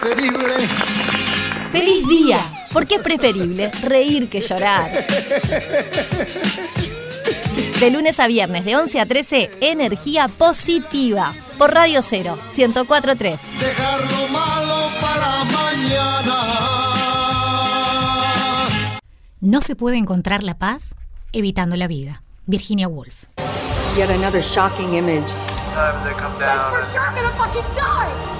[0.00, 0.68] preferible.
[1.72, 2.40] ¡Feliz día!
[2.72, 4.92] Porque es preferible reír que llorar.
[7.80, 11.32] De lunes a viernes, de 11 a 13, energía positiva.
[11.58, 13.40] Por Radio 0, 1043.
[13.58, 16.36] Dejar lo malo para mañana.
[19.40, 20.94] No se puede encontrar la paz
[21.32, 22.22] evitando la vida.
[22.46, 23.24] Virginia Woolf.
[23.96, 25.32] Yet another shocking image.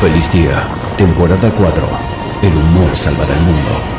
[0.00, 0.62] Feliz día,
[0.96, 1.88] temporada 4.
[2.42, 3.97] El humor salvará el mundo.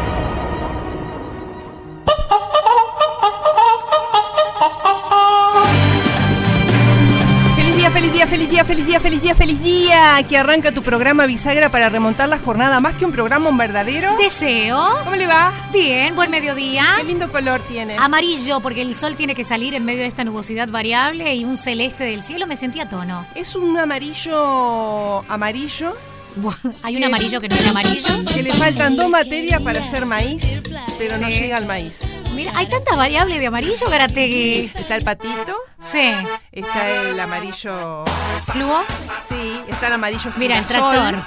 [10.22, 10.28] Día!
[10.28, 14.16] Que arranca tu programa bisagra para remontar la jornada más que un programa, un verdadero.
[14.18, 14.78] Deseo.
[15.03, 15.52] ¿Cómo le va?
[15.72, 16.84] Bien, buen mediodía.
[16.97, 17.96] Qué lindo color tiene.
[17.97, 21.58] Amarillo, porque el sol tiene que salir en medio de esta nubosidad variable y un
[21.58, 23.25] celeste del cielo me sentía tono.
[23.35, 25.96] Es un amarillo amarillo
[26.84, 28.08] Hay un amarillo que no es amarillo.
[28.34, 30.63] que le faltan dos materias para hacer maíz,
[30.97, 32.13] pero no llega al maíz.
[32.39, 34.72] Mira, hay tanta variable de amarillo, Garategui.
[34.73, 36.13] Está el patito, Sí.
[36.53, 38.05] está el amarillo.
[38.53, 38.81] ¿Fluo?
[39.22, 41.22] Sí, está el amarillo Mira, el tractor.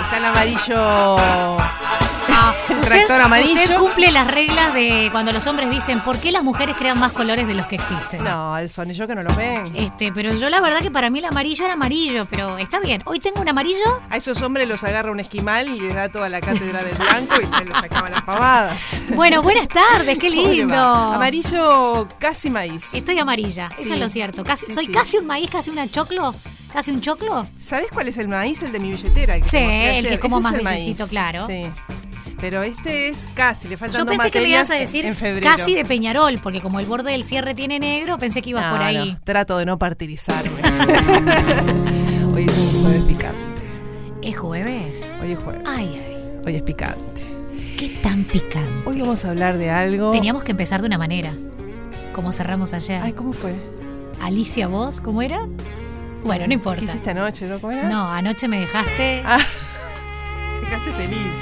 [0.00, 1.16] Está el amarillo.
[2.46, 3.54] Ah, El usted- tractor amarillo.
[3.54, 7.12] Usted cumple las reglas de cuando los hombres dicen por qué las mujeres crean más
[7.12, 8.22] colores de los que existen.
[8.22, 9.74] No, el son ellos que no lo ven.
[9.76, 13.02] Este, pero yo la verdad que para mí el amarillo era amarillo, pero está bien.
[13.06, 14.00] Hoy tengo un amarillo.
[14.10, 17.34] A esos hombres los agarra un esquimal y les da toda la cátedra del blanco
[17.42, 18.76] y se los sacaban las pavadas.
[19.14, 20.76] Bueno, buenas tardes, qué ¿Cómo le lindo.
[21.28, 22.94] Amarillo casi maíz.
[22.94, 24.44] Estoy amarilla, eso es lo cierto.
[24.44, 24.92] Casi, Sí, soy sí.
[24.92, 26.32] casi un maíz, casi una choclo,
[26.72, 27.46] casi un choclo.
[27.56, 28.62] ¿Sabes cuál es el maíz?
[28.62, 29.36] El de mi billetera.
[29.36, 29.62] El que Sí, el
[30.02, 30.20] que ayer.
[30.20, 31.46] como Ese es más el bellecito, claro.
[31.46, 31.66] Sí.
[32.44, 35.16] Pero este es casi, le faltan Yo dos pensé que me ibas a decir en
[35.16, 35.50] febrero.
[35.50, 38.70] casi de Peñarol, porque como el borde del cierre tiene negro, pensé que ibas No,
[38.72, 39.12] por ahí.
[39.12, 40.50] no, trato de no partirizarme.
[42.34, 43.62] Hoy es un jueves picante.
[44.22, 45.14] ¿Es jueves?
[45.22, 45.62] Hoy es jueves.
[45.66, 47.22] Ay, ay, Hoy es picante.
[47.78, 48.82] qué tan picante.
[48.90, 50.10] Hoy vamos a hablar de algo.
[50.10, 51.32] Teníamos que empezar de una manera,
[52.12, 53.00] como cerramos ayer.
[53.02, 53.54] Ay, ¿cómo fue?
[54.20, 55.48] Alicia, ¿vos cómo era?
[56.24, 56.80] Bueno, no importa.
[56.80, 57.58] ¿Qué hiciste anoche, no?
[57.58, 57.88] ¿Cómo era?
[57.88, 59.22] No, anoche me dejaste.
[59.24, 59.38] Ah,
[60.60, 61.32] dejaste feliz.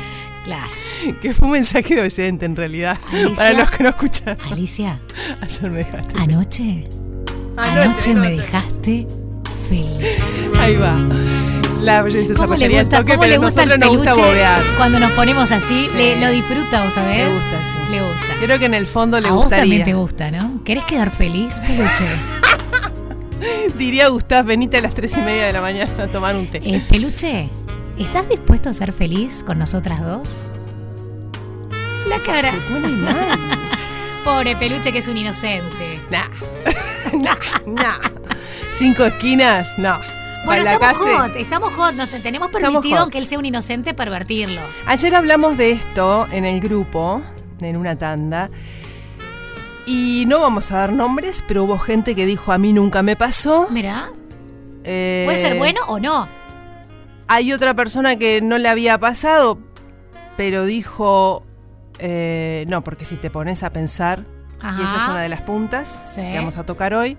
[0.44, 0.70] Claro.
[1.20, 2.99] Que fue un mensaje de oyente en realidad.
[3.12, 3.34] Alicia.
[3.37, 4.37] Para los que no escuchan.
[4.50, 5.00] Alicia,
[5.40, 6.14] Ayer me dejaste.
[6.20, 6.88] anoche.
[7.56, 9.06] Anoche, Anoche me dejaste
[9.69, 10.50] feliz.
[10.58, 10.96] Ahí va.
[11.82, 13.96] La oyente se ¿Cómo le arrollaría al gusta, toque, cómo pero le gusta nosotros nos
[13.99, 14.62] gusta bobear.
[14.76, 15.84] cuando nos ponemos así?
[15.84, 15.96] Sí.
[15.96, 17.16] Le- lo disfruta, ¿vos sabés?
[17.26, 17.78] Le gusta, sí.
[17.90, 18.26] Le gusta.
[18.40, 19.62] Creo que en el fondo le a vos gustaría.
[19.64, 20.62] también te gusta, ¿no?
[20.64, 22.06] ¿Querés quedar feliz, peluche?
[23.76, 26.60] Diría Gustavo, venite a las tres y media de la mañana a tomar un té.
[26.64, 27.49] Eh, peluche,
[27.99, 30.50] ¿estás dispuesto a ser feliz con nosotras dos?
[32.17, 32.50] La cara.
[32.50, 33.38] Se pone mal.
[34.25, 36.00] Pobre peluche que es un inocente.
[36.11, 36.29] Nah.
[37.14, 37.37] nah,
[37.67, 37.99] nah.
[38.70, 39.99] Cinco esquinas, no.
[40.44, 41.23] Bueno, la estamos casa.
[41.23, 44.61] hot, estamos hot, nos tenemos permitido, aunque él sea un inocente, pervertirlo.
[44.87, 47.23] Ayer hablamos de esto en el grupo,
[47.61, 48.50] en una tanda.
[49.87, 53.14] Y no vamos a dar nombres, pero hubo gente que dijo a mí nunca me
[53.17, 53.69] pasó.
[53.70, 54.11] Mira,
[54.85, 56.29] Eh, puede ser bueno o no.
[57.29, 59.59] Hay otra persona que no le había pasado,
[60.37, 61.44] pero dijo,
[62.02, 64.25] eh, no, porque si te pones a pensar,
[64.78, 66.20] y esa es una de las puntas Sí.
[66.20, 67.16] que vamos a tocar hoy,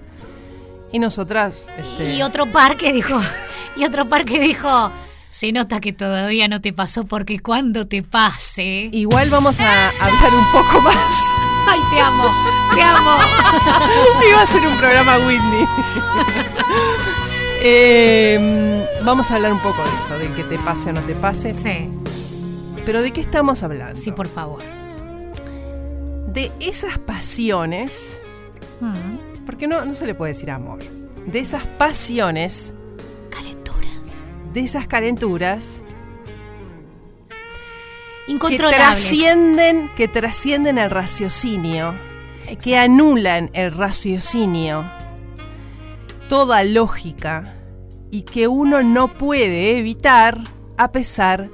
[0.92, 1.66] y nosotras...
[1.78, 3.20] este, Y otro par que dijo,
[3.78, 4.92] y otro par que dijo,
[5.30, 8.90] se nota que todavía no te pasó porque cuando te pase.
[8.92, 10.96] Igual vamos a hablar un poco más.
[11.68, 12.26] Ay, te amo,
[12.76, 13.18] te amo.
[14.30, 15.66] Iba a ser un programa Whitney.
[17.66, 21.16] Eh, vamos a hablar un poco de eso, del que te pase o no te
[21.16, 21.54] pase.
[21.54, 21.90] Sí,
[22.86, 23.96] Pero ¿de qué estamos hablando?
[24.00, 24.62] sí, por favor.
[26.34, 28.22] De esas pasiones,
[28.80, 29.46] Mm.
[29.46, 30.80] porque no, no se le puede decir amor,
[31.28, 32.74] de esas pasiones,
[33.30, 34.26] Calenturas.
[34.54, 35.82] de esas calenturas
[38.50, 41.94] que trascienden, que trascienden el raciocinio,
[42.62, 44.90] que anulan el raciocinio,
[46.30, 47.54] toda lógica
[48.12, 50.40] y que uno no puede evitar
[50.78, 51.50] a pesar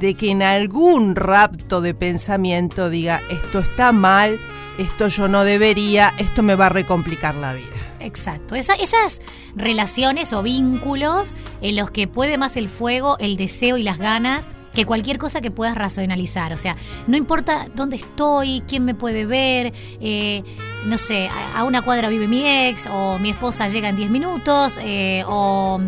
[0.00, 4.40] de que en algún rapto de pensamiento diga esto está mal,
[4.78, 7.66] esto yo no debería, esto me va a recomplicar la vida.
[8.00, 8.54] Exacto.
[8.54, 9.20] Esa- esas
[9.54, 14.48] relaciones o vínculos en los que puede más el fuego, el deseo y las ganas
[14.74, 16.52] que cualquier cosa que puedas racionalizar.
[16.54, 16.76] O sea,
[17.06, 20.42] no importa dónde estoy, quién me puede ver, eh,
[20.86, 24.08] no sé, a, a una cuadra vive mi ex, o mi esposa llega en 10
[24.10, 25.78] minutos, eh, o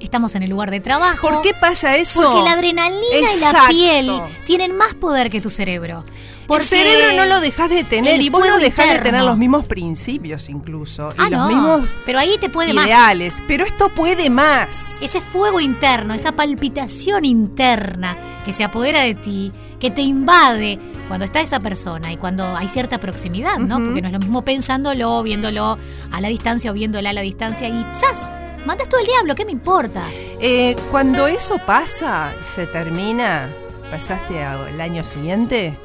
[0.00, 1.20] estamos en el lugar de trabajo.
[1.28, 2.22] ¿Por qué pasa eso?
[2.22, 4.10] Porque la adrenalina y la piel
[4.44, 6.02] tienen más poder que tu cerebro.
[6.46, 9.38] Porque el cerebro no lo dejas de tener y vos no dejás de tener los
[9.38, 12.86] mismos principios incluso Ah, y los no, mismos pero ahí te puede más.
[12.86, 14.96] ideales, pero esto puede más.
[15.00, 21.24] ese fuego interno, esa palpitación interna que se apodera de ti, que te invade cuando
[21.24, 23.76] está esa persona y cuando hay cierta proximidad, ¿no?
[23.76, 25.78] Porque no es lo mismo pensándolo, viéndolo
[26.10, 28.32] a la distancia o viéndola a la distancia y ¡zas!
[28.66, 30.04] Mandas todo el diablo, ¿qué me importa?
[30.40, 33.50] Eh, cuando eso pasa se termina,
[33.90, 35.78] pasaste al año siguiente,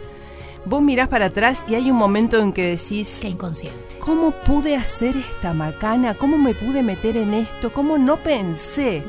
[0.65, 3.97] vos mirás para atrás y hay un momento en que decís, Qué inconsciente.
[3.99, 6.15] ¿cómo pude hacer esta macana?
[6.15, 7.71] ¿Cómo me pude meter en esto?
[7.73, 9.03] ¿Cómo no pensé?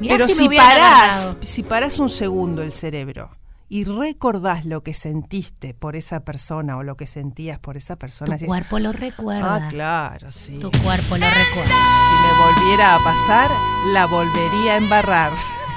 [0.00, 3.30] Pero si si, parás, si parás un segundo el cerebro
[3.68, 8.38] y recordás lo que sentiste por esa persona o lo que sentías por esa persona,
[8.38, 9.56] Tu cuerpo lo recuerda.
[9.56, 10.58] ah, claro, sí.
[10.60, 11.74] Tu cuerpo lo recuerda.
[11.74, 13.50] Si me volviera a pasar,
[13.92, 15.32] la volvería a embarrar.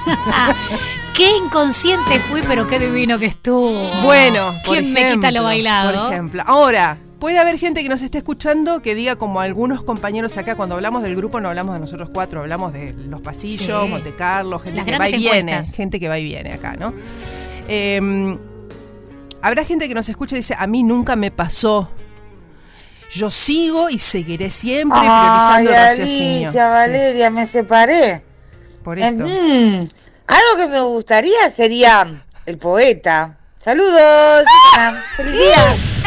[1.14, 3.90] Qué inconsciente fui, pero qué divino que estuvo.
[4.02, 6.04] Bueno, por ¿quién me quita ejemplo, lo bailado?
[6.04, 10.36] Por ejemplo, ahora, puede haber gente que nos esté escuchando que diga como algunos compañeros
[10.38, 13.88] acá, cuando hablamos del grupo no hablamos de nosotros cuatro, hablamos de los pasillos, Sí.
[13.88, 16.92] Monte Carlo, gente Las que va y viene, gente que va y viene acá, ¿no?
[17.68, 18.38] Eh,
[19.42, 21.90] habrá gente que nos escucha y dice, a mí nunca me pasó.
[23.12, 26.48] Yo sigo y seguiré siempre priorizando el raciocinio.
[26.48, 28.22] Alicia, Valeria, me separé.
[28.84, 29.26] Por esto.
[29.26, 29.88] Mm,
[30.26, 33.36] algo que me gustaría sería el poeta.
[33.62, 34.44] Saludos.
[35.16, 35.99] Feliz día.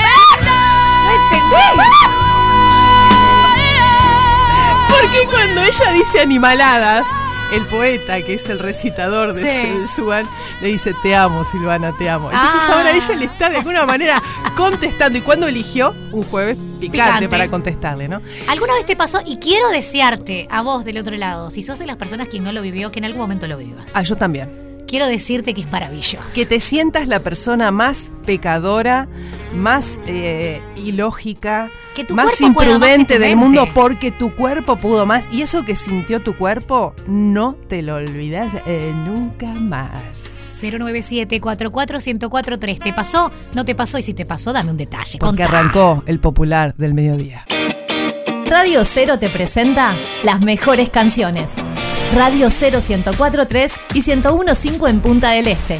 [4.89, 7.05] Porque cuando ella dice animaladas,
[7.51, 9.87] el poeta, que es el recitador de Sí.
[9.95, 10.27] Suban,
[10.61, 12.31] le dice te amo, Silvana, te amo.
[12.31, 12.73] Entonces Ah.
[12.77, 14.21] ahora ella le está de alguna manera
[14.55, 15.17] contestando.
[15.17, 15.95] ¿Y cuando eligió?
[16.11, 17.29] Un jueves picante, Picante.
[17.29, 18.21] para contestarle, ¿no?
[18.47, 19.19] ¿Alguna vez te pasó?
[19.25, 22.51] Y quiero desearte a vos del otro lado, si sos de las personas que no
[22.51, 23.91] lo vivió, que en algún momento lo vivas.
[23.93, 24.61] Ah, yo también.
[24.87, 26.27] Quiero decirte que es maravilloso.
[26.35, 29.07] Que te sientas la persona más pecadora,
[29.53, 31.69] más eh, ilógica,
[32.09, 35.31] más imprudente del mundo porque tu cuerpo pudo más.
[35.31, 40.59] Y eso que sintió tu cuerpo, no te lo olvidas eh, nunca más.
[40.61, 42.79] 097-44-1043.
[42.79, 43.31] ¿Te pasó?
[43.53, 43.97] ¿No te pasó?
[43.97, 45.19] Y si te pasó, dame un detalle.
[45.19, 45.59] Porque Contá.
[45.59, 47.45] arrancó el popular del mediodía.
[48.45, 51.53] Radio Cero te presenta las mejores canciones.
[52.15, 55.79] Radio Cero 1043 y 1015 en Punta del Este.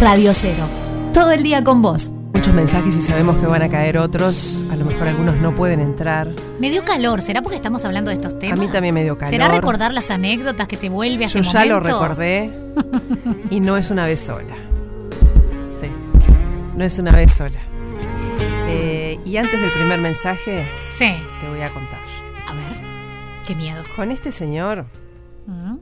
[0.00, 0.64] Radio Cero.
[1.12, 2.10] Todo el día con vos.
[2.50, 4.64] Muchos mensajes y sabemos que van a caer otros.
[4.72, 6.34] A lo mejor algunos no pueden entrar.
[6.58, 7.22] Me dio calor.
[7.22, 8.58] ¿Será porque estamos hablando de estos temas?
[8.58, 9.30] A mí también me dio calor.
[9.30, 12.52] ¿Será recordar las anécdotas que te vuelve a Yo ese ya lo recordé
[13.50, 14.52] y no es una vez sola.
[15.68, 15.86] Sí,
[16.74, 17.60] no es una vez sola.
[18.66, 21.12] Eh, y antes del primer mensaje, Sí.
[21.40, 22.00] te voy a contar.
[22.48, 22.80] A ver.
[23.46, 23.80] Qué miedo.
[23.94, 24.86] Con este señor,
[25.46, 25.76] Mm.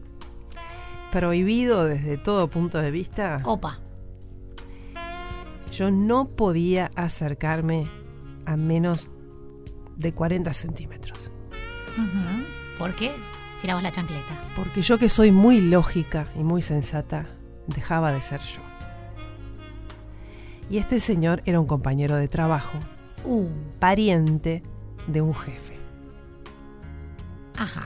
[1.13, 3.79] prohibido desde todo punto de vista, Opa.
[5.71, 7.91] Yo no podía acercarme
[8.47, 9.11] a menos
[9.97, 11.31] de 40 centímetros.
[12.79, 13.13] ¿Por qué?
[13.61, 14.41] tirabas la chancleta.
[14.55, 17.27] Porque yo que soy muy lógica y muy sensata,
[17.67, 18.61] dejaba de ser yo.
[20.71, 22.79] Y este señor era un compañero de trabajo,
[23.25, 23.49] Uh,
[23.81, 24.63] pariente
[25.09, 25.77] de un jefe.
[27.57, 27.85] ajá.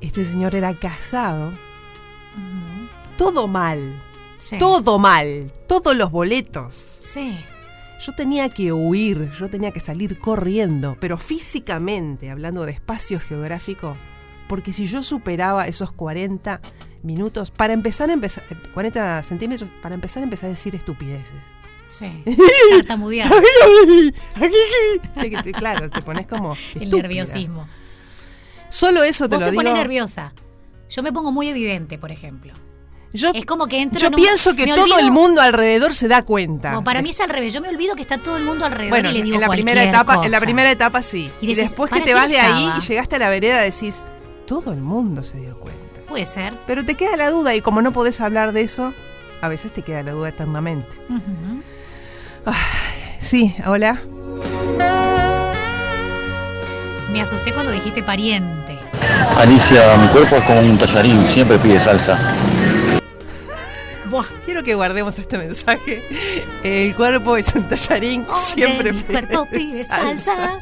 [0.00, 1.52] Este señor era casado.
[3.18, 4.00] Todo mal.
[4.40, 4.58] Sí.
[4.58, 5.52] Todo mal.
[5.68, 6.74] Todos los boletos.
[6.74, 7.38] Sí.
[8.04, 13.96] Yo tenía que huir, yo tenía que salir corriendo, pero físicamente, hablando de espacio geográfico,
[14.48, 16.60] porque si yo superaba esos 40
[17.02, 18.42] minutos, para empezar, a empezar
[18.74, 21.36] 40 centímetros, para empezar a empezar a decir estupideces.
[21.88, 22.24] Sí.
[22.78, 23.30] Tartamudear.
[25.20, 27.68] Te- te- claro, te pones como El nerviosismo.
[28.68, 29.62] Solo eso te Vos lo te digo.
[29.62, 30.32] pones nerviosa.
[30.88, 32.54] Yo me pongo muy evidente, por ejemplo.
[33.12, 35.40] Yo, Es como que entro yo en un- pienso que me todo olvido- el mundo
[35.40, 36.70] alrededor se da cuenta.
[36.72, 37.52] No, para mí es al revés.
[37.52, 39.48] Yo me olvido que está todo el mundo alrededor Bueno, y le digo en la
[39.48, 40.46] primera etapa, en la cosa.
[40.46, 41.30] primera etapa sí.
[41.40, 44.02] Y después que ¿para te vas de ahí y llegaste a la vereda decís,
[44.46, 45.80] todo el mundo se dio cuenta.
[46.08, 46.56] Puede ser.
[46.68, 48.94] Pero te queda la duda y como no podés hablar de eso,
[49.40, 50.96] a veces te queda la duda eternamente.
[51.08, 51.62] Ujú.
[53.18, 54.00] Sí, hola.
[57.12, 58.78] Me asusté cuando dijiste pariente.
[59.36, 62.34] Alicia, mi cuerpo es como un tallarín, siempre pide salsa.
[64.10, 64.24] Buah.
[64.44, 66.02] Quiero que guardemos este mensaje.
[66.62, 70.58] El cuerpo es un tallarín, siempre cuerpo pide salsa.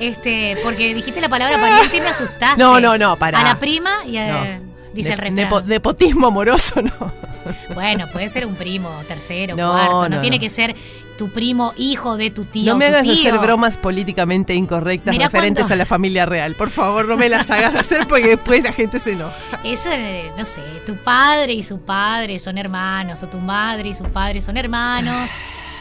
[0.00, 2.60] Este, porque dijiste la palabra pariente y me asustaste.
[2.60, 3.40] No, no, no, pará.
[3.40, 4.64] A la prima y a, No.
[4.92, 5.36] dice el refrán.
[5.36, 7.12] nepo- nepotismo amoroso, no.
[7.74, 9.92] Bueno, puede ser un primo, tercero, No, cuarto.
[9.92, 10.40] No, no, tiene no.
[10.40, 10.74] que ser
[11.18, 12.72] tu primo, hijo de tu tío.
[12.72, 13.12] no me hagas tío.
[13.12, 16.54] hacer bromas políticamente incorrectas Mirá referentes cuando- a la familia real.
[16.56, 19.34] Por favor, no me las hagas hacer porque después la gente se enoja.
[19.64, 23.94] Eso, eh, no sé, tu padre y su padre son hermanos, o tu madre y
[23.94, 25.30] su padre son hermanos.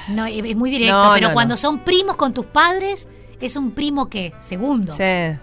[0.07, 3.07] No, es muy directo, No, pero no, cuando son primos con tus padres,
[3.41, 4.93] es un primo que, segundo.
[4.93, 5.37] Sí.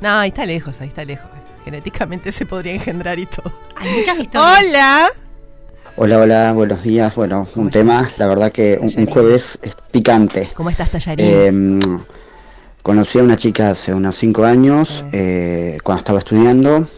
[0.00, 1.26] No, ahí está lejos, ahí está lejos.
[1.64, 3.52] Genéticamente se podría engendrar y todo.
[3.76, 4.58] Hay muchas historias.
[4.68, 5.08] Hola.
[6.02, 7.14] Hola, hola, buenos días.
[7.14, 10.48] Bueno, un tema, la verdad que un, jueves es picante.
[10.54, 11.26] ¿Cómo estás, Tallarín?
[11.28, 12.04] Eh,
[12.82, 15.04] conocí a una chica hace unos cinco años, Sí.
[15.12, 16.88] eh, cuando estaba estudiando.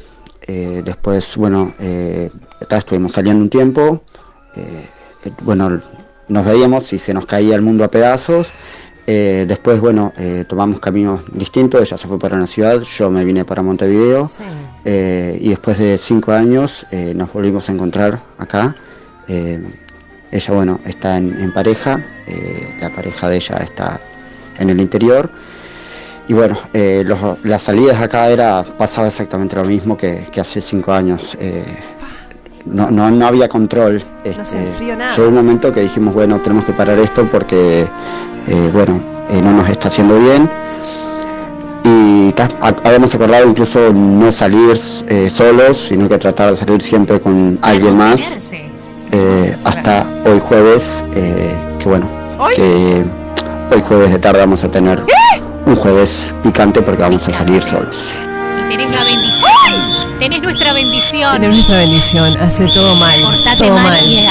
[0.46, 2.30] Eh, después, bueno, eh,
[2.60, 4.04] acá estuvimos saliendo un tiempo.
[4.54, 4.86] eh,
[5.42, 5.80] bueno,
[6.28, 8.46] nos veíamos y se nos caía el mundo a pedazos.
[9.08, 11.80] Eh, después, bueno, eh, tomamos caminos distintos.
[11.82, 14.28] Ella se fue para una ciudad, yo me vine para Montevideo.
[14.28, 14.44] Sí.
[14.84, 18.76] Eh, y después de cinco años nos volvimos a encontrar acá.
[19.28, 19.60] Eh,
[20.30, 24.00] ella, bueno, está en, en pareja, eh, la pareja de ella está
[24.58, 25.30] en el interior.
[26.28, 30.60] Y bueno, eh, los- las salidas acá era pasaba exactamente lo mismo que, que hace
[30.60, 31.36] cinco años.
[31.40, 31.64] eh,
[32.64, 34.02] no, no, no había control.
[34.24, 35.16] No se este, enfrió nada.
[35.16, 37.86] Llegó un momento que dijimos, bueno, tenemos que parar esto porque,
[38.72, 39.00] bueno,
[39.42, 40.48] no nos está haciendo bien.
[41.84, 42.32] Y
[42.84, 47.98] habíamos acordado incluso no salir eh, solos, sino que tratar de salir siempre con alguien
[47.98, 48.20] más.
[49.12, 52.54] Eh, hasta hoy jueves, eh, que bueno, ¿Hoy?
[52.56, 53.04] que
[53.74, 55.02] hoy jueves de tarde vamos a tener
[55.66, 58.10] un jueves picante porque vamos a salir solos.
[58.64, 60.18] Y tenés la bendición.
[60.18, 61.42] Tenés nuestra bendición.
[61.42, 63.20] Nuestra hace todo mal.
[63.20, 64.26] Portate todo mal y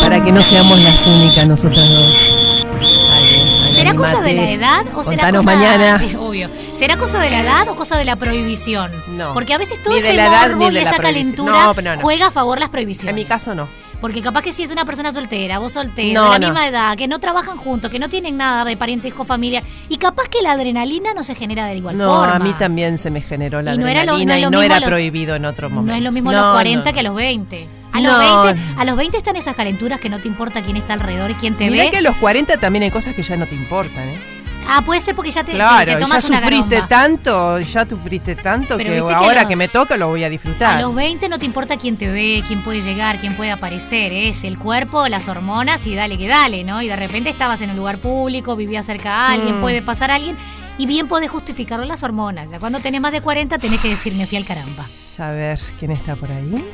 [0.00, 2.36] Para que no seamos las únicas nosotras dos.
[2.80, 6.00] Dale, dale, ¿Será cosa de la edad o será Contanos cosa mañana.
[6.20, 6.48] obvio?
[6.74, 8.90] ¿Será cosa de la edad o cosa de la prohibición?
[9.08, 9.34] No.
[9.34, 10.96] Porque a veces todo Ni de ese la edad morbo ni de y la esa
[10.96, 11.24] prohibición.
[11.46, 12.00] calentura No, pero no.
[12.00, 13.10] juega a favor las prohibiciones.
[13.10, 13.68] En mi caso no.
[14.00, 16.48] Porque capaz que si es una persona soltera, vos soltero, No, de la no.
[16.52, 20.28] misma edad, que no trabajan juntos, que no tienen nada de parentesco familiar, y capaz
[20.28, 22.34] que la adrenalina no se genera de igual No, forma.
[22.36, 24.62] a mí también se me generó la Y no era lo- adrenalina no y no
[24.62, 25.92] era los- prohibido en otro momento.
[25.92, 26.94] No es lo mismo a No, los no, 40 no.
[26.94, 27.68] que a los 20.
[27.92, 28.10] A No.
[28.10, 31.30] los 20, a los 20 están esas calenturas que no te importa quién está alrededor
[31.30, 31.90] y quién te Mirá ve.
[31.92, 34.18] que a los 40 también hay cosas que ya no te importan, ¿eh?
[34.66, 38.76] Ah, puede ser porque ya te, Claro, te ya tomas sufriste tanto, ya sufriste tanto
[38.78, 40.76] Pero que ahora los- que me toca lo voy a disfrutar.
[40.78, 44.12] A los 20 no te importa quién te ve, quién puede llegar, quién puede aparecer.
[44.12, 46.80] Es el cuerpo, las hormonas y dale que dale, ¿no?
[46.80, 49.60] Y de repente estabas en un lugar público, vivías cerca a alguien, Mm.
[49.60, 50.36] puede pasar alguien.
[50.78, 52.50] Y bien podés justificarlo las hormonas.
[52.50, 54.84] Ya cuando tenés más de 40 tenés que decir me fui al caramba.
[55.18, 56.64] A ver, ¿quién está por ahí?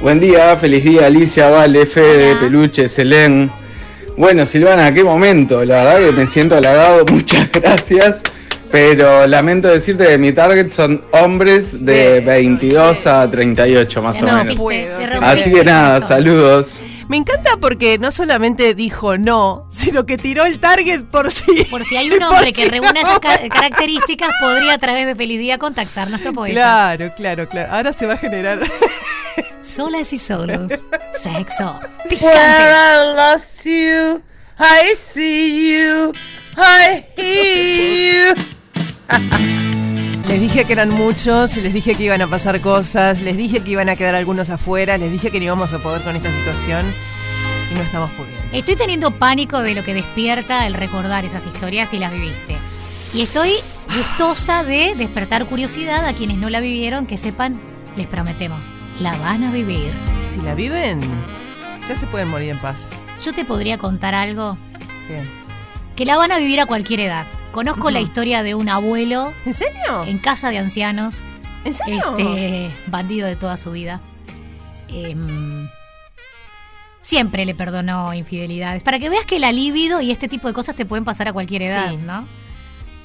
[0.00, 2.40] Buen día, feliz día Alicia, Vale, Fede, Hola.
[2.40, 3.52] Peluche, Selén.
[4.16, 8.22] Bueno, Silvana, qué momento, la verdad que me siento halagado, muchas gracias.
[8.70, 14.24] Pero lamento decirte que mi target son hombres de Ve, 22 a 38 más o
[14.24, 14.54] No, menos.
[14.54, 16.78] puedo, Así que nada, saludos.
[17.08, 21.64] Me encanta porque no solamente dijo no, sino que tiró el target por sí.
[21.70, 23.00] Por si hay un hombre que si reúne no.
[23.00, 26.54] esas ca- características, podría a través de Feliz Día contactar a nuestro poeta.
[26.54, 27.72] Claro, claro, claro.
[27.72, 28.58] Ahora se va a generar.
[29.62, 30.70] Solas y solos.
[31.12, 31.78] Sexo.
[32.08, 32.36] Picante.
[32.36, 34.22] I lost you,
[34.58, 36.12] I see you,
[36.56, 39.81] I hear you.
[40.32, 43.72] Les dije que eran muchos, les dije que iban a pasar cosas, les dije que
[43.72, 46.86] iban a quedar algunos afuera, les dije que no íbamos a poder con esta situación
[47.70, 48.40] y no estamos pudiendo.
[48.50, 52.56] Estoy teniendo pánico de lo que despierta el recordar esas historias si las viviste.
[53.12, 53.50] Y estoy
[53.94, 57.60] gustosa de despertar curiosidad a quienes no la vivieron, que sepan,
[57.94, 58.70] les prometemos,
[59.00, 59.92] la van a vivir.
[60.24, 61.02] Si la viven,
[61.86, 62.88] ya se pueden morir en paz.
[63.22, 64.56] Yo te podría contar algo
[65.08, 65.24] ¿Qué?
[65.94, 67.26] que la van a vivir a cualquier edad.
[67.52, 69.32] Conozco la historia de un abuelo.
[69.44, 70.04] ¿En serio?
[70.06, 71.22] En casa de ancianos.
[71.64, 72.14] ¿En serio?
[72.16, 74.00] Este, bandido de toda su vida.
[74.88, 75.68] Em,
[77.00, 78.82] siempre le perdonó infidelidades.
[78.82, 81.32] Para que veas que la libido y este tipo de cosas te pueden pasar a
[81.32, 81.96] cualquier edad, Sí.
[81.98, 82.26] ¿no?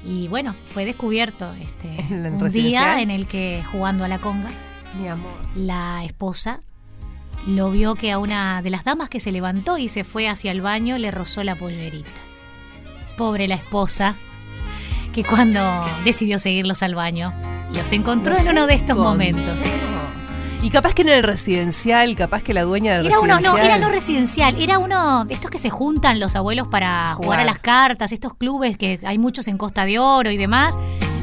[0.05, 4.19] Y bueno, fue descubierto este, ¿En el un día en el que jugando a la
[4.19, 4.49] conga,
[5.01, 5.33] Mi amor.
[5.55, 6.61] la esposa
[7.45, 10.51] lo vio que a una de las damas que se levantó y se fue hacia
[10.51, 12.09] el baño le rozó la pollerita.
[13.17, 14.15] Pobre la esposa,
[15.17, 15.59] que cuando
[16.05, 17.33] decidió seguirlos al baño,
[17.73, 19.09] los encontró Los en uno de estos encontró.
[19.09, 19.61] momentos.
[20.61, 23.79] Y capaz que en el residencial, capaz que la dueña del Era uno, no, era
[23.79, 27.39] no residencial, era uno de estos que se juntan los abuelos para jugar, Jugar.
[27.39, 30.77] a las cartas, estos clubes que hay muchos en Costa de Oro y demás,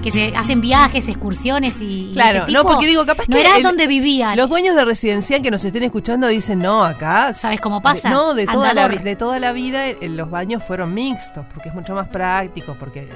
[0.05, 2.11] que se hacen viajes, excursiones y.
[2.13, 4.37] Claro, ese no, tipo porque digo, capaz no que era el- donde vivían.
[4.37, 7.33] Los dueños de residencial que nos estén escuchando dicen, no, acá...
[7.35, 8.09] ¿Sabes cómo pasa?
[8.11, 9.03] de- no, de toda, la, Andador.
[9.03, 13.09] de toda la vida eh, los baños fueron mixtos, porque es mucho más práctico, porque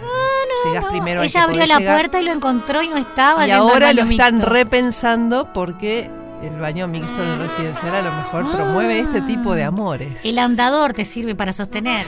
[0.64, 1.94] llegas primero al Ella abrió la llegar.
[1.94, 3.46] puerta y lo encontró y no estaba.
[3.46, 4.50] Y ahora lo están mixto.
[4.50, 6.10] repensando porque
[6.42, 10.20] el baño mixto en el residencial a lo mejor promueve este tipo de amores.
[10.24, 12.06] El andador te sirve para sostener.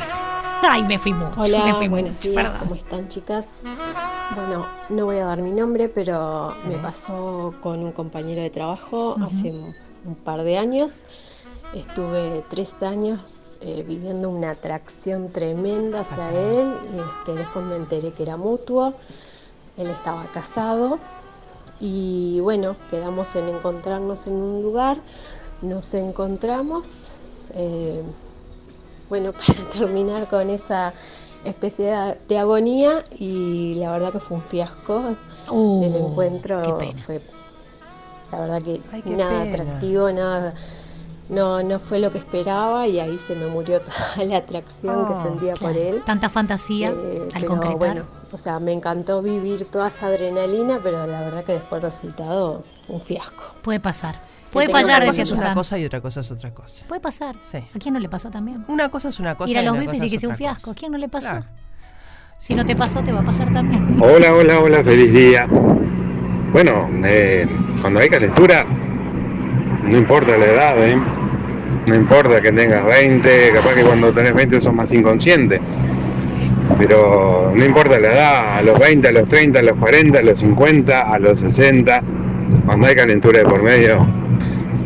[0.69, 1.41] Ay, me fui mucho.
[1.41, 2.59] Hola, me fui buenos mucho, días, perdón.
[2.61, 3.63] ¿cómo están chicas?
[4.35, 9.17] Bueno, no voy a dar mi nombre, pero me pasó con un compañero de trabajo
[9.23, 9.75] hace un,
[10.05, 11.01] un par de años.
[11.75, 13.21] Estuve tres años
[13.61, 16.75] eh, viviendo una atracción tremenda hacia él.
[16.95, 18.95] Este, después me enteré que era mutuo.
[19.77, 20.99] Él estaba casado.
[21.81, 24.99] Y bueno, quedamos en encontrarnos en un lugar.
[25.63, 27.13] Nos encontramos.
[27.55, 28.03] eh,
[29.11, 30.95] bueno, para terminar con esa
[31.45, 31.95] especie
[32.29, 35.17] de- agonía y la verdad que fue un fiasco.
[35.51, 37.21] Uh, el encuentro fue,
[38.33, 38.81] la verdad que
[39.17, 39.63] nada pena.
[39.63, 40.55] atractivo, nada,
[41.29, 43.81] no, no fue lo que esperaba y ahí se me murió
[44.17, 46.03] toda la atracción que Oh, sentía por él.
[46.05, 47.79] Tanta fantasía Eh, al pero concretar.
[47.79, 51.91] bueno, o sea, me encantó vivir toda esa adrenalina, pero la verdad que después el
[51.91, 53.43] resultado, un fiasco.
[53.63, 54.15] Puede pasar.
[54.53, 55.55] Puede fallar, una decía es una Susana.
[55.55, 56.85] cosa y otra cosa es otra cosa.
[56.89, 57.37] Puede pasar.
[57.41, 57.59] Sí.
[57.59, 58.65] ¿A quién no le pasó también?
[58.69, 60.61] Una cosa es una cosa Ir a los bifes y que sea un fiasco.
[60.63, 60.71] cosa.
[60.73, 61.29] ¿A quién no le pasó?
[61.31, 61.47] Claro.
[62.39, 63.97] Si no te pasó, te va a pasar también.
[64.03, 65.47] Hola, hola, hola, feliz día.
[66.53, 67.47] Bueno, eh,
[67.81, 68.65] cuando hay calentura,
[69.85, 70.99] no importa la edad, ¿eh?
[71.87, 75.61] No importa que tengas 20, capaz que cuando tenés 20 sos más inconsciente.
[76.79, 80.23] Pero no importa la edad, a los 20, a los 30, a los 40, a
[80.23, 82.03] los 50, a los 60,
[82.65, 84.07] cuando hay calentura de por medio,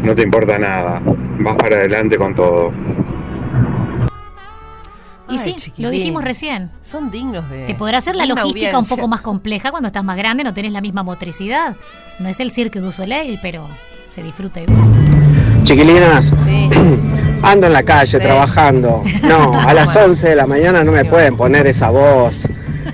[0.05, 1.01] no te importa nada.
[1.05, 2.73] Vas para adelante con todo.
[5.29, 6.71] Y Ay, sí, lo dijimos recién.
[6.81, 7.65] Son dignos de.
[7.65, 10.73] Te podrá hacer la logística un poco más compleja cuando estás más grande, no tenés
[10.73, 11.77] la misma motricidad.
[12.19, 13.67] No es el Cirque du Soleil, pero
[14.11, 14.79] se disfruta igual.
[15.63, 16.69] Chiquilinas, Sí.
[17.43, 18.25] ando en la calle Sí.
[18.25, 19.03] trabajando.
[19.23, 22.47] No, a las 11 de la mañana no me pueden poner esa voz,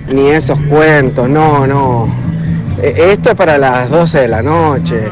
[0.07, 2.07] ni esos cuentos, no, no.
[2.81, 5.09] E- Esto es para las 12 de la noche,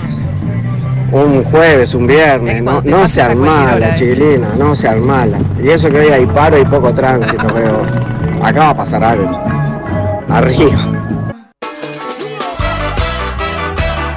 [1.11, 5.41] un jueves, un viernes, no, no sean malas, chiquilinas, no sean malas.
[5.61, 7.83] Y eso que hoy hay paro y poco tránsito, pero
[8.41, 9.29] acá va a pasar algo.
[10.29, 10.99] Arriba.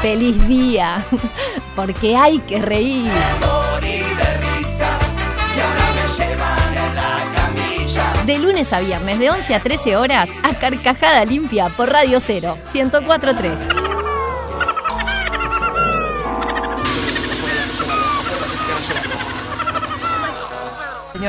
[0.01, 1.03] ¡Feliz día!
[1.77, 3.11] Porque hay que reír.
[8.27, 12.57] De lunes a viernes, de 11 a 13 horas, a Carcajada Limpia por Radio 0,
[12.73, 13.82] 1043.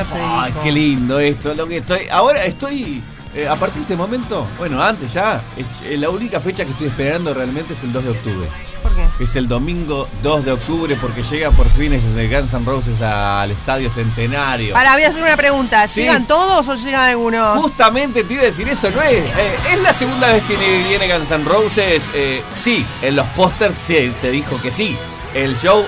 [0.02, 2.00] Señor Ay, qué lindo esto, lo que estoy.
[2.10, 3.02] Ahora estoy.
[3.36, 6.70] eh, a partir de este momento, bueno, antes ya, es- eh, la única fecha que
[6.70, 8.48] estoy esperando realmente es el 2 de octubre.
[8.80, 9.08] ¿Por qué?
[9.24, 13.50] Es el domingo 2 de octubre porque llega por fin de Guns N' Roses al
[13.50, 14.74] Estadio Centenario.
[14.74, 15.88] Para, voy a hacer una pregunta.
[15.88, 16.02] Sí.
[16.02, 17.56] ¿Llegan todos o llegan algunos?
[17.58, 19.14] Justamente te iba a decir eso, ¿no es?
[19.24, 20.54] eh, es la segunda vez que
[20.88, 22.10] viene Guns N' Roses.
[22.54, 24.96] sí, en los pósters se, se dijo que sí.
[25.34, 25.84] El show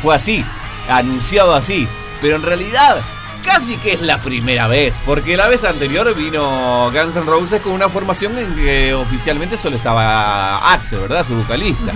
[0.00, 0.44] fue así,
[0.88, 1.88] anunciado así.
[2.22, 3.02] Pero en realidad,
[3.42, 5.02] casi que es la primera vez.
[5.04, 9.76] Porque la vez anterior vino Guns N' Roses con una formación en que oficialmente solo
[9.76, 11.26] estaba Axel, ¿verdad?
[11.26, 11.92] Su vocalista.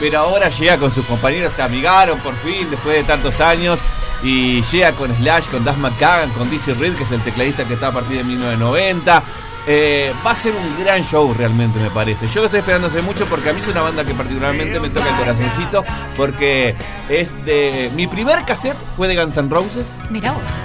[0.00, 3.80] Pero ahora llega con sus compañeros, se amigaron por fin después de tantos años.
[4.22, 7.74] Y llega con Slash, con Das McCagan, con Dizzy Reed, que es el tecladista que
[7.74, 9.22] está a partir de 1990.
[9.68, 12.28] Eh, va a ser un gran show realmente, me parece.
[12.28, 14.90] Yo lo estoy esperando hace mucho porque a mí es una banda que particularmente me
[14.90, 15.84] toca el corazoncito
[16.16, 16.76] porque
[17.08, 17.90] es de...
[17.96, 19.96] Mi primer cassette fue de Guns N' Roses.
[20.08, 20.64] Mira vos.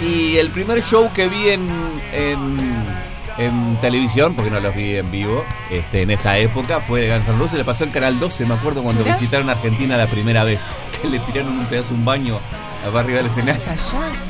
[0.00, 1.68] Y el primer show que vi en,
[2.12, 2.58] en,
[3.36, 7.28] en televisión, porque no los vi en vivo, este, en esa época, fue de Guns
[7.28, 7.58] N' Roses.
[7.58, 9.14] Le pasó el Canal 12, me acuerdo, cuando Mirá.
[9.16, 10.62] visitaron Argentina la primera vez,
[11.02, 12.40] que le tiraron un pedazo un baño
[12.94, 13.62] arriba del escenario.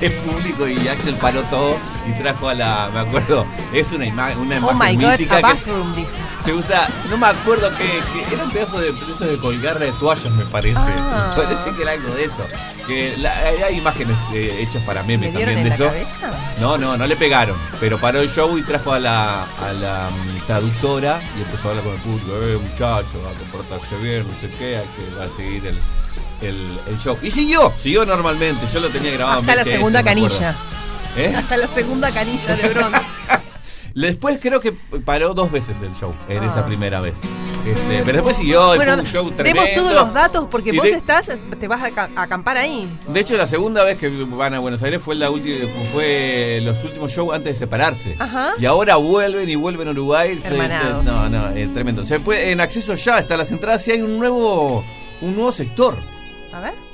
[0.00, 1.76] El público y Axel paró todo
[2.08, 2.90] y trajo a la.
[2.92, 6.16] Me acuerdo, es una, ima- una Oh imagen god, a que bathroom, dice.
[6.44, 6.88] se usa.
[7.10, 10.44] No me acuerdo que, que era un pedazo de, esos de colgar de toallas, me
[10.46, 10.78] parece.
[10.86, 11.34] Ah.
[11.36, 12.46] Me parece que era algo de eso.
[12.86, 13.34] Que la-
[13.66, 15.84] hay imágenes eh, hechas para memes ¿Le también en de la eso.
[15.86, 16.18] cabeza?
[16.60, 17.56] No, no, no le pegaron.
[17.80, 21.70] Pero paró el show y trajo a la, a la mm, traductora y empezó a
[21.70, 22.30] hablar con el público.
[22.42, 25.78] Eh, muchachos, a comportarse bien, no sé qué, hay que va a seguir el,
[26.42, 27.16] el, el show.
[27.22, 28.66] Y siguió, siguió normalmente.
[28.72, 30.54] Yo lo tenía grabado en Hasta la segunda canilla.
[31.16, 31.32] ¿Eh?
[31.36, 33.10] Hasta la segunda canilla de bronce.
[33.94, 34.72] Después creo que
[35.06, 36.46] paró dos veces el show, en Ah.
[36.46, 37.16] esa primera vez.
[37.64, 39.62] Este, pero después siguió, bueno, fue un show tremendo.
[39.62, 42.58] demos todos los datos porque Y vos de- estás, te vas a ca- a acampar
[42.58, 42.86] ahí.
[43.08, 46.84] De hecho, la segunda vez que van a Buenos Aires fue la última, fue los
[46.84, 48.16] últimos shows antes de separarse.
[48.18, 48.50] Ajá.
[48.58, 50.32] Y ahora vuelven y vuelven a Uruguay.
[50.32, 51.06] Estoy- Hermanados.
[51.06, 52.04] No, no, tremendo.
[52.04, 54.84] Se puede, en acceso ya están las entradas y hay un nuevo,
[55.22, 55.96] un nuevo sector.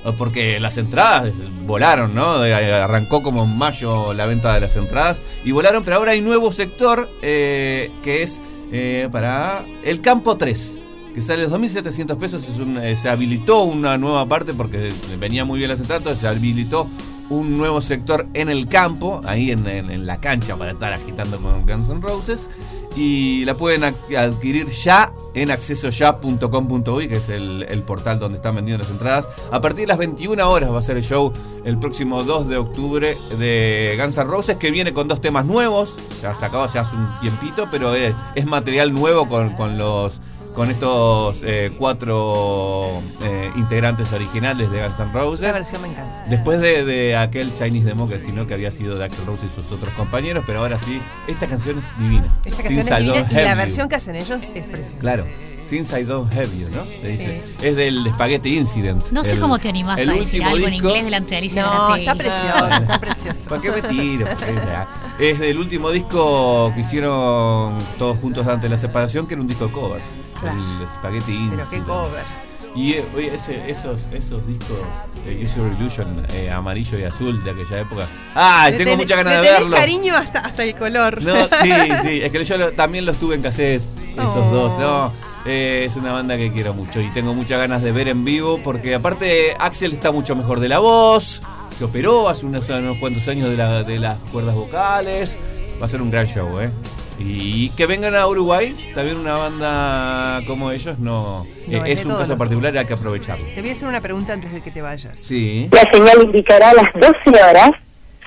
[0.05, 0.15] Ver.
[0.17, 1.33] Porque las entradas
[1.67, 2.45] volaron, ¿no?
[2.45, 6.21] Eh, Arrancó como en mayo la venta de las entradas y volaron, pero ahora hay
[6.21, 8.41] nuevo sector eh, que es
[8.73, 10.81] eh, para el campo 3.
[11.15, 15.45] Que sale los 2.700 pesos, es un- eh, se habilitó una nueva parte porque venía
[15.45, 16.89] muy bien las entradas, entonces se habilitó
[17.29, 21.67] un nuevo sector en el campo, ahí en- en la cancha para estar agitando con
[21.67, 22.51] Guns N' Roses.
[22.95, 28.93] Y la pueden adquirir ya en accesoya.com.uy, que es el, portal donde están vendiendo las
[28.93, 29.29] entradas.
[29.51, 31.33] A partir de las 21 horas va a ser el show
[31.65, 35.97] el próximo 2 de octubre de Guns N' Roses, que viene con dos temas nuevos.
[36.21, 40.21] Ya se acabó, se hace un tiempito, pero es, es material nuevo con, con los
[40.55, 42.89] con estos eh, cuatro
[43.23, 45.43] eh, integrantes originales de Guns N' Roses.
[45.43, 46.25] La versión me encanta.
[46.29, 48.47] Después de, de aquel Chinese Democracy, ¿no?
[48.47, 51.79] Que había sido de Axel Rose y sus otros compañeros, pero ahora sí, esta canción
[51.79, 52.27] es divina.
[52.45, 54.99] Esta canción es divina y la versión que hacen ellos es preciosa.
[54.99, 55.27] Claro.
[55.65, 56.83] Since I Don't Have You, ¿no?
[57.03, 57.43] Le dice.
[57.63, 59.05] Es del Spaghetti Incident.
[59.11, 61.37] No sé El- cómo te animás a decir último algo en disco- inglés delante de
[61.37, 63.49] Alicia No, está precioso, está precioso.
[63.49, 64.27] ¿Para qué me tiro?
[64.27, 69.35] O sea, es del último disco que hicieron todos juntos antes de la separación, que
[69.35, 70.19] era un disco de covers.
[70.41, 70.59] Claro.
[70.59, 71.71] El Spaghetti Pero Incident.
[71.71, 72.41] qué covers.
[72.75, 74.79] Y eh, oye, ese- esos, esos discos
[75.27, 78.07] eh, Use Your Illusion eh, amarillo y azul de aquella época.
[78.35, 78.77] ¡Ay!
[78.79, 79.79] Tengo muchas ganas de verlos.
[79.79, 81.21] cariño hasta, hasta el color.
[81.23, 81.71] No, sí,
[82.03, 84.51] sí, es que yo lo- también los tuve en cassette, esos Oh.
[84.51, 84.79] dos.
[84.79, 85.13] No,
[85.47, 88.61] eh, es una banda que quiero mucho y tengo muchas ganas de ver en vivo
[88.63, 91.43] porque aparte Axel está mucho mejor de la voz,
[91.77, 95.39] se operó hace unos, unos cuantos años de, la- de las cuerdas vocales,
[95.81, 96.71] va a ser un gran show, ¿eh?
[97.19, 102.13] Y que vengan a Uruguay, también una banda como ellos, no, No, eh, es un
[102.17, 103.45] caso particular, hay que aprovecharlo.
[103.55, 105.19] Te voy a hacer una pregunta antes de que te vayas.
[105.19, 105.69] Sí.
[105.71, 107.71] La señal indicará a las 12 horas,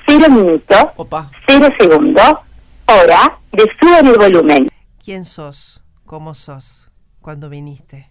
[0.06, 0.78] 0 minutos,
[1.46, 2.24] 0 segundos,
[2.86, 4.68] hora de suban el volumen.
[5.04, 5.82] ¿Quién sos?
[6.06, 6.88] ¿Cómo sos?
[7.26, 8.08] ¿Cuándo viniste?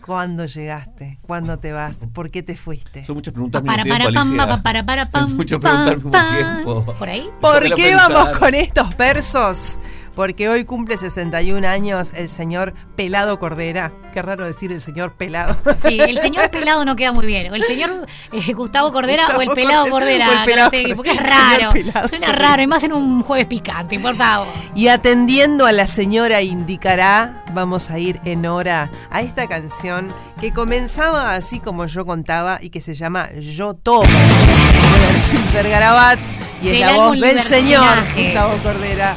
[0.00, 1.18] ¿Cuándo llegaste?
[1.26, 2.08] ¿Cuándo te vas?
[2.14, 3.04] ¿Por qué te fuiste?
[3.04, 4.46] Son muchas preguntas al Para, mismo para, tiempo, Alicia.
[4.46, 6.94] pa, para, para, pam, Muchas pam, preguntas al mismo tiempo.
[6.98, 7.28] ¿Por ahí?
[7.42, 9.80] ¿Por Déjalo qué vamos con estos versos?
[10.16, 13.92] Porque hoy cumple 61 años el señor Pelado Cordera.
[14.14, 15.54] Qué raro decir el señor Pelado.
[15.76, 17.52] Sí, el señor pelado no queda muy bien.
[17.52, 21.70] O el señor eh, Gustavo Cordera o el pelado Cordera, el pelado porque es raro.
[21.70, 24.48] pelado, Suena raro, y más en un jueves picante, por favor.
[24.74, 30.50] Y atendiendo a la señora indicará, vamos a ir en hora a esta canción que
[30.50, 36.18] comenzaba así como yo contaba y que se llama Yo Tomo, de Vergarabat
[36.62, 37.98] y es la voz del señor.
[38.14, 39.14] Gustavo Cordera,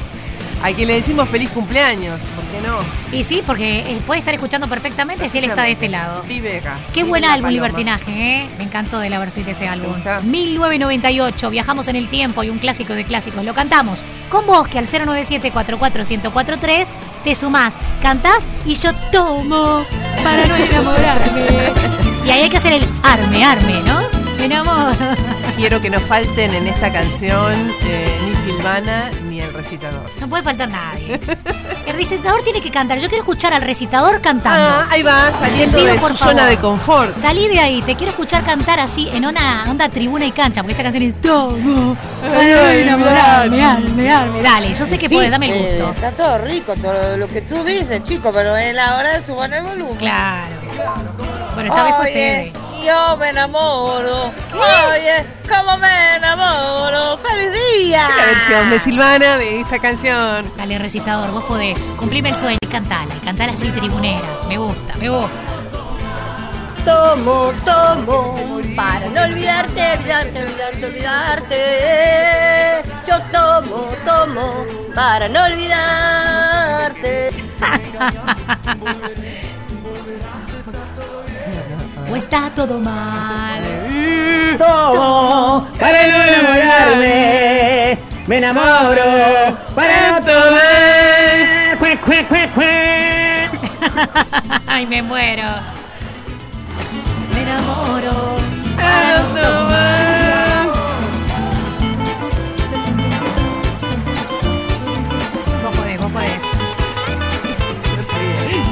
[0.61, 2.79] a quien le decimos feliz cumpleaños, ¿por qué no?
[3.17, 6.23] Y sí, porque eh, puede estar escuchando perfectamente si él está de este lado.
[6.23, 6.77] Vive acá.
[6.93, 7.49] Qué buen álbum.
[7.49, 8.49] Libertinaje, ¿eh?
[8.57, 9.93] Me encantó de la versión de ese álbum.
[10.23, 13.45] 1998, viajamos en el tiempo y un clásico de clásicos.
[13.45, 16.87] Lo cantamos con vos, que al 097-44-1043
[17.23, 19.85] te sumás, cantás y yo tomo
[20.23, 21.99] para no enamorarme.
[22.25, 24.01] Y ahí hay que hacer el arme, arme, ¿no?
[24.37, 24.95] Me enamoro.
[25.59, 30.09] Quiero que no falten en esta canción eh, ni Silvana ni el recitador.
[30.21, 31.19] No puede faltar nadie.
[31.85, 32.97] El recitador tiene que cantar.
[32.97, 34.57] Yo quiero escuchar al recitador cantando.
[34.57, 36.49] Ah, ahí va, saliendo pido, de su zona favor.
[36.49, 37.13] de confort.
[37.13, 40.71] Salí de ahí, te quiero escuchar cantar así en una onda tribuna y cancha, porque
[40.71, 41.15] esta canción es
[41.61, 41.97] no
[42.71, 44.41] enamorarme, arme, arme.
[44.41, 45.91] Dale, yo sé que Sí, puedes, dame el eh, gusto.
[45.91, 49.51] está todo rico, todo lo que tú dices, chico, pero es la hora de suban
[49.53, 49.97] el volumen.
[49.97, 50.55] Claro.
[51.59, 52.53] Bueno, esta vez fue Fede.
[52.85, 54.27] Yo me enamoro.
[54.27, 57.17] Oye, cómo me enamoro.
[57.17, 58.07] ¡Feliz día!
[58.17, 60.49] La versión de Silvana de esta canción.
[60.55, 61.89] Dale, recitador, vos podés.
[61.97, 63.13] Cumplime el sueño y cantala.
[63.13, 64.25] Y cantala así tribunera.
[64.47, 65.37] Me gusta, me gusta.
[66.85, 71.57] Tomo, tomo, para no olvidarte, olvidarte, olvidarte, olvidarte.
[73.05, 77.33] Yo tomo, tomo, para no olvidarte.
[82.11, 83.61] O está todo mal.
[84.57, 87.99] Tomo para no enamorarme.
[88.27, 89.03] Me enamoro
[89.75, 90.99] para no tomar.
[94.67, 95.43] Ay, me muero.
[97.33, 98.37] Me enamoro.
[98.75, 100.08] Para no tomar.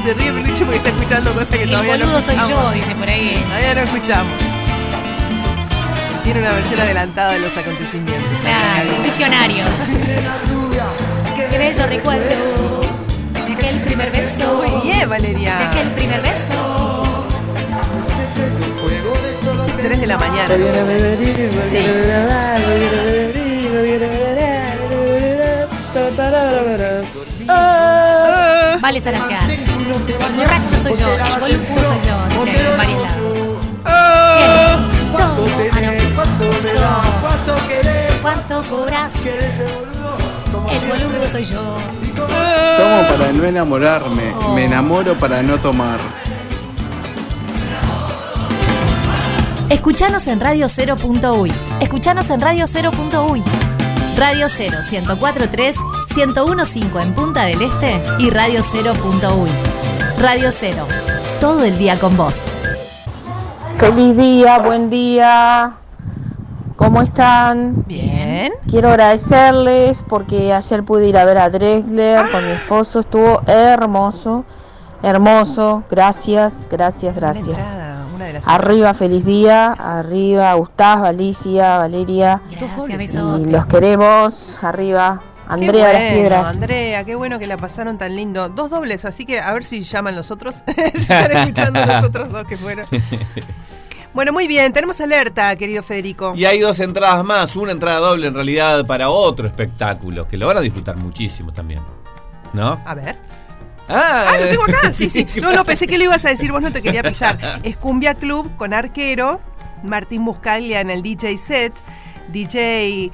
[0.02, 2.64] Se ríe Peluche porque está escuchando cosas que El todavía no boludo soy escuchamos.
[2.64, 3.42] yo, dice por ahí.
[3.46, 4.42] Todavía no escuchamos.
[6.22, 8.38] Tiene una versión adelantada de los acontecimientos.
[8.40, 9.64] Claro, un visionario.
[11.50, 12.80] Qué bello recuerdo
[13.34, 14.54] de aquel primer beso.
[14.54, 15.58] Muy bien, Valeria.
[15.58, 17.16] De aquel primer beso.
[19.34, 20.54] Esto es 3 de la mañana.
[28.80, 29.67] Vale Saracián.
[29.88, 33.38] El borracho soy yo, el volupto soy yo, dice en varios lados.
[33.86, 34.78] Ah,
[35.18, 36.54] no.
[36.54, 36.78] Eso.
[38.20, 39.26] ¿Cuánto cobras?
[39.26, 41.62] El boludo soy yo.
[42.16, 44.54] Tomo para no enamorarme, Oh.
[44.54, 45.98] me enamoro para no tomar.
[49.70, 51.52] Escuchanos en Radio 0.uy.
[51.80, 53.42] Escuchanos en Radio 0.uy.
[54.18, 55.76] Radio 0 1043
[56.26, 59.50] 1015 en Punta del Este y Radio 0.uy.
[60.20, 60.84] Radio 0.
[61.40, 62.42] Todo el día con vos.
[63.76, 65.76] Feliz día, buen día.
[66.74, 67.84] ¿Cómo están?
[67.86, 68.52] Bien.
[68.68, 72.98] Quiero agradecerles porque ayer pude ir a ver a Drexler con mi esposo.
[72.98, 74.44] Estuvo hermoso,
[75.04, 75.84] hermoso.
[75.88, 77.56] Gracias, gracias, gracias.
[78.44, 79.68] Arriba, feliz día.
[79.68, 82.42] Arriba, Gustavo, Alicia, Valeria.
[82.50, 84.58] Gracias, Y los queremos.
[84.64, 85.20] Arriba.
[85.48, 86.48] Qué Andrea las bueno, Piedras.
[86.48, 88.48] Andrea, qué bueno que la pasaron tan lindo.
[88.48, 90.62] Dos dobles, así que a ver si llaman los otros.
[90.94, 92.86] si están escuchando los otros dos que fueron.
[94.14, 96.32] Bueno, muy bien, tenemos alerta, querido Federico.
[96.34, 100.46] Y hay dos entradas más, una entrada doble en realidad para otro espectáculo, que lo
[100.46, 101.82] van a disfrutar muchísimo también.
[102.52, 102.82] ¿No?
[102.84, 103.18] A ver.
[103.88, 104.92] Ah, Ah, lo tengo acá.
[104.92, 105.26] Sí, sí.
[105.40, 107.38] No, no, pensé que lo ibas a decir, vos no te quería pisar.
[107.62, 109.40] Es Cumbia Club con arquero,
[109.84, 111.74] Martín Buscaglia en el DJ set,
[112.28, 113.12] DJ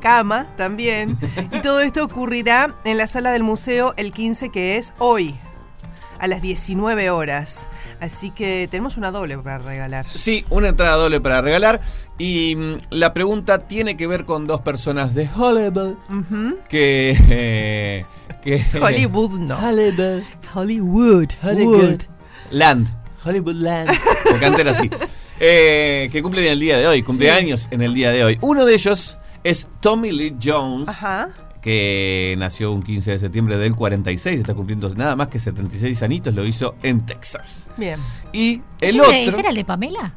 [0.00, 1.16] Cama también.
[1.52, 5.36] Y todo esto ocurrirá en la sala del museo el 15, que es hoy,
[6.18, 7.68] a las 19 horas.
[8.00, 10.06] Así que tenemos una doble para regalar.
[10.06, 11.80] Sí, una entrada doble para regalar.
[12.18, 15.94] Y mm, la pregunta tiene que ver con dos personas de Hollywood
[16.68, 17.16] que...
[17.30, 18.04] eh,
[18.42, 19.56] que Hollywood no.
[19.56, 20.22] Hollywood.
[20.54, 21.28] Hollywood.
[21.42, 22.02] Hollywood.
[22.50, 22.88] Land.
[23.24, 23.90] Hollywood Land.
[24.28, 24.90] Porque antes era así.
[25.44, 28.38] Eh, que cumplen el día de hoy, cumpleaños en el día de hoy.
[28.42, 30.88] Uno de ellos es Tommy Lee Jones.
[30.88, 31.28] Ajá.
[31.60, 36.34] que nació un 15 de septiembre del 46, está cumpliendo nada más que 76 anitos,
[36.34, 37.68] lo hizo en Texas.
[37.76, 38.00] Bien.
[38.32, 39.12] Y el ¿Ese, otro...
[39.12, 40.12] ese era el de Pamela?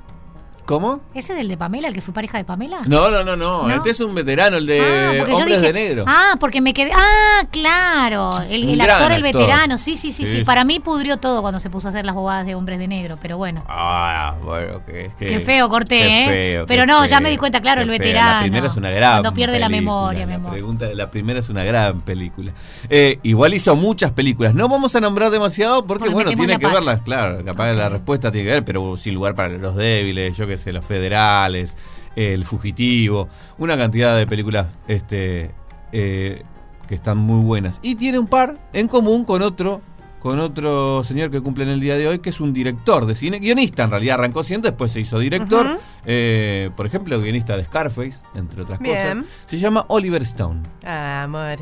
[0.65, 0.99] ¿Cómo?
[1.13, 2.79] ¿Ese es el de Pamela, el que fue pareja de Pamela?
[2.87, 3.73] No, no, no, no, ¿No?
[3.75, 6.05] este es un veterano, el de Ah, yo Hombres dije- de Negro.
[6.07, 6.91] Ah, porque me quedé.
[6.91, 8.33] Ah, claro.
[8.49, 9.77] El, actor, el veterano.
[9.77, 10.43] Sí, sí, sí, Sí.
[10.43, 13.17] Para mí pudrió todo cuando se puso a hacer las bobadas de hombres de negro,
[13.21, 13.63] pero bueno.
[13.67, 16.27] Ah, bueno, que, que- Qué feo corté, qué ¿eh?
[16.27, 18.31] feo, Pero qué no, ya me di cuenta, claro, el veterano.
[18.37, 20.51] La primera es una gran Cuando pierde la memoria, mi la amor.
[20.51, 22.51] pregunta- la primera es una gran película.
[22.89, 24.55] Eh, igual hizo muchas películas.
[24.55, 27.01] No vamos a nombrar demasiado porque, Porque bueno, tiene que verlas.
[27.05, 30.54] Claro, capaz la respuesta tiene que ver, pero sin lugar para los débiles, yo qué
[30.65, 31.75] los federales,
[32.15, 35.51] El Fugitivo, una cantidad de películas este,
[35.91, 36.43] eh,
[36.87, 37.79] que están muy buenas.
[37.81, 39.81] Y tiene un par en común con otro
[40.25, 43.13] con otro señor que cumple en el día de hoy, que es un director de
[43.13, 47.63] cine, guionista en realidad arrancó siendo, después se hizo director, eh, por ejemplo, guionista de
[47.65, 49.19] Scarface, entre otras Bien.
[49.19, 49.33] cosas.
[49.45, 50.63] Se llama Oliver Stone.
[50.83, 51.59] Ah, amor.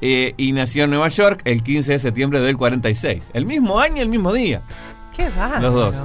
[0.00, 3.30] Eh, y nació en Nueva York el 15 de septiembre del 46.
[3.34, 4.62] El mismo año, el mismo día.
[5.16, 5.60] Qué bárbaro.
[5.60, 6.04] Los dos.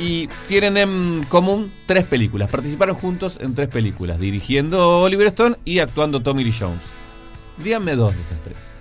[0.00, 2.48] Y tienen en común tres películas.
[2.48, 6.84] Participaron juntos en tres películas, dirigiendo Oliver Stone y actuando Tommy Lee Jones.
[7.58, 8.78] Díganme dos de esas tres.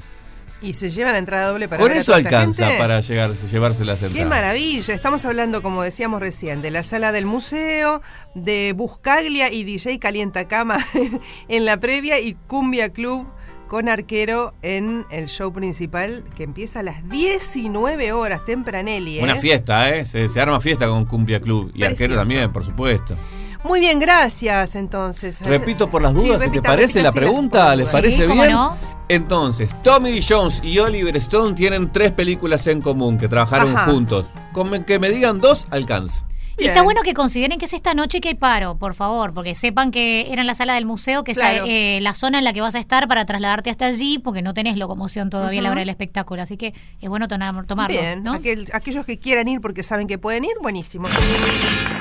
[0.62, 2.82] Y se llevan entrada doble para a eso alcanza gente.
[2.82, 4.30] para llegar, llevarse las Qué entradas.
[4.30, 8.02] maravilla, estamos hablando, como decíamos recién, de la sala del museo,
[8.36, 13.28] de Buscaglia y DJ Calienta Cama en, en la previa y Cumbia Club
[13.70, 19.20] con arquero en el show principal que empieza a las 19 horas, tempranelli.
[19.20, 19.24] ¿eh?
[19.24, 20.06] Una fiesta, ¿eh?
[20.08, 21.72] Se, se arma fiesta con Cumbia Club.
[21.76, 23.16] Y Arquero también, por supuesto.
[23.64, 25.40] Muy bien, gracias entonces.
[25.42, 28.42] Repito por las Sí, dudas, si te parece repita, la pregunta, ¿les parece Sí, ¿cómo
[28.42, 28.54] bien?
[28.56, 28.76] no?
[29.08, 33.92] Entonces, Tommy Lee Jones y Oliver Stone tienen tres películas en común que trabajaron Ajá.
[33.92, 34.32] juntos.
[34.52, 36.24] Con que me digan dos, alcanza.
[36.60, 39.56] Y está bueno que consideren que es esta noche que hay paro, por favor, porque
[39.56, 41.64] sepan que era en la sala del museo, que Claro.
[41.66, 44.42] es eh, la zona en la que vas a estar para trasladarte hasta allí, porque
[44.42, 46.42] no tenés locomoción todavía a la hora del espectáculo.
[46.42, 48.00] Así que es bueno tomar- tomarlo.
[48.00, 48.34] Bien, ¿no?
[48.34, 51.08] aquel- aquellos que quieran ir porque saben que pueden ir, buenísimo.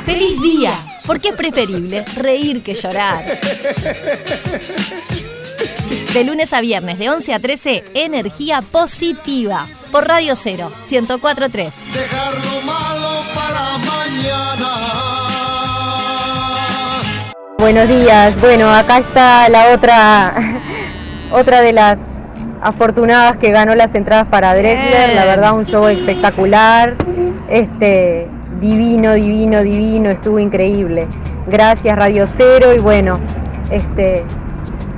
[0.05, 0.75] ¡Feliz día!
[1.07, 3.25] Porque es preferible reír que llorar.
[6.13, 9.67] De lunes a viernes, de 11 a 13, energía positiva.
[9.93, 11.75] Por Radio 0, 1043.
[11.93, 13.79] Dejar lo malo para
[14.19, 14.69] mañana.
[17.59, 18.41] Buenos días.
[18.41, 20.35] Bueno, acá está la otra,
[21.33, 21.99] otra de las
[22.63, 25.15] afortunadas que ganó las entradas para Drexler.
[25.15, 26.95] La verdad, un show espectacular.
[27.49, 28.29] Este,
[28.61, 30.11] divino, divino, divino.
[30.11, 31.09] Estuvo increíble.
[31.47, 33.19] Gracias Radio Cero y bueno,
[33.71, 34.23] este,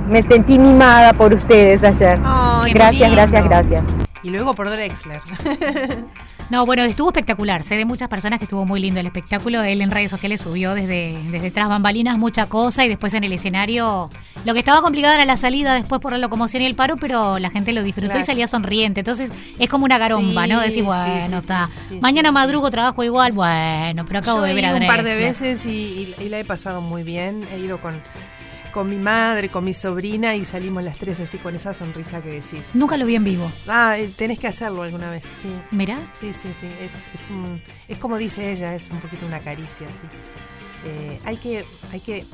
[0.09, 2.19] me sentí mimada por ustedes ayer.
[2.23, 3.83] Ay, gracias, gracias, gracias.
[4.23, 5.21] Y luego por Drexler.
[6.49, 7.63] No, bueno, estuvo espectacular.
[7.63, 9.61] Sé de muchas personas que estuvo muy lindo el espectáculo.
[9.63, 13.31] Él en redes sociales subió desde, desde tras bambalinas mucha cosa y después en el
[13.31, 14.09] escenario.
[14.43, 17.39] Lo que estaba complicado era la salida después por la locomoción y el paro, pero
[17.39, 18.99] la gente lo disfrutó y salía sonriente.
[18.99, 20.59] Entonces es como una garomba, Sí, ¿no?
[20.59, 21.69] Decir, bueno, está.
[21.73, 24.87] sí, sí, Mañana madrugo, trabajo igual, bueno, pero acabo Yo de ver a ido un
[24.87, 25.29] par de Drexler.
[25.53, 25.69] veces y,
[26.19, 27.47] y- y la he pasado muy bien.
[27.53, 28.01] He ido con,
[28.71, 32.29] con mi madre, con mi sobrina y salimos las tres así con esa sonrisa que
[32.29, 32.71] decís.
[32.73, 33.51] Nunca lo vi en vivo.
[33.67, 35.49] Ah, eh, tenés que hacerlo alguna vez, sí.
[35.71, 35.99] Mirá.
[36.13, 36.67] Sí, sí, sí.
[36.81, 40.07] Es, es, un, es como dice ella, es un poquito una caricia, sí.
[40.85, 42.25] Eh, hay, que, hay que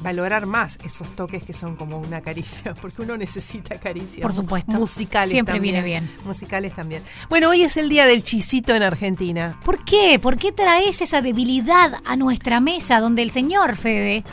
[0.00, 4.22] valorar más esos toques que son como una caricia, porque uno necesita caricias.
[4.22, 4.76] Por supuesto.
[4.76, 5.74] Musicales Siempre también.
[5.74, 6.10] viene bien.
[6.24, 7.02] Musicales también.
[7.28, 9.58] Bueno, hoy es el día del chisito en Argentina.
[9.64, 10.18] ¿Por qué?
[10.20, 14.24] ¿Por qué traes esa debilidad a nuestra mesa donde el señor Fede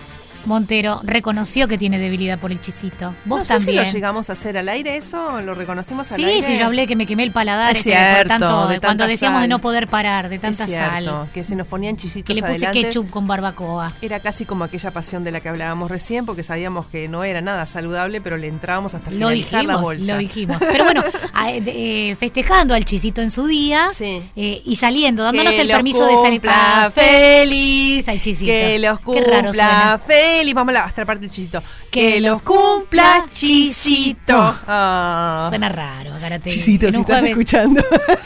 [0.45, 3.15] Montero reconoció que tiene debilidad por el chisito?
[3.25, 3.85] Vos no sé también.
[3.85, 6.45] si lo llegamos a hacer al aire eso, lo reconocimos al Sí, aire.
[6.45, 9.41] sí, yo hablé que me quemé el paladar Es este, cierto, tanto, de cuando decíamos
[9.41, 11.29] de no poder parar, de tanta Es cierto, sal.
[11.33, 12.81] que se nos ponían chisitos Que le puse adelante.
[12.89, 13.91] ketchup con barbacoa.
[14.01, 17.41] Era casi como aquella pasión de la que hablábamos recién, porque sabíamos que no era
[17.41, 20.13] nada saludable, pero le entrábamos hasta Lo finalizar la dijimos, bolsa.
[20.13, 20.57] lo dijimos.
[20.59, 21.03] Pero bueno,
[21.33, 26.05] a- eh, festejando al chisito en su día eh, y saliendo, dándonos Que el permiso
[26.05, 26.41] de salir.
[26.41, 28.51] cumpla Ah, feliz al chisito.
[28.51, 30.01] Que los Qué raro cumpla suena.
[30.05, 30.32] feliz.
[30.53, 31.61] Vamos a hasta la parte del chisito.
[31.91, 34.35] Que los cumpla chisito.
[34.67, 35.45] Ah.
[35.49, 36.49] Suena raro, Karate.
[36.49, 37.81] Chisito, si estás jueves- escuchando.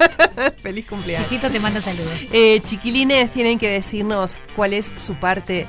[0.62, 1.28] Feliz cumpleaños.
[1.28, 2.28] Chisito te manda saludos.
[2.32, 5.68] Eh, chiquilines tienen que decirnos cuál es su parte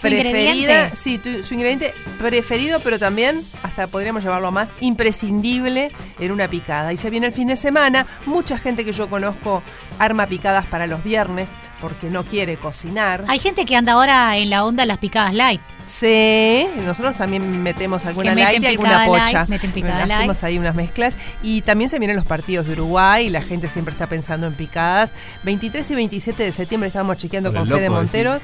[0.00, 0.94] Su preferida.
[0.94, 6.48] Sí, tu- su ingrediente preferido, pero también, hasta podríamos llevarlo a más, imprescindible en una
[6.48, 6.92] picada.
[6.92, 8.06] Y se viene el fin de semana.
[8.26, 9.62] Mucha gente que yo conozco
[9.98, 13.24] arma picadas para los viernes porque no quiere cocinar.
[13.28, 15.60] Hay gente que anda ahora en la onda de las picadas light.
[15.90, 19.32] Sí, nosotros también metemos alguna light y alguna pocha.
[19.40, 20.44] light, meten picada Hacemos light.
[20.44, 21.18] ahí unas mezclas.
[21.42, 24.54] Y también se vienen los partidos de Uruguay y la gente siempre está pensando en
[24.54, 25.12] picadas.
[25.42, 28.40] 23 y 27 de septiembre estábamos chequeando Por con Fede loco, Montero.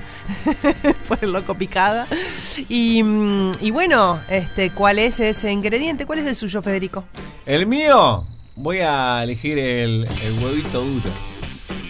[1.09, 2.09] por el loco picada.
[2.69, 3.03] Y,
[3.61, 6.05] y bueno, este, ¿cuál es ese ingrediente?
[6.05, 7.05] ¿Cuál es el suyo, Federico?
[7.47, 11.36] El mío, voy a elegir el, el huevito duro.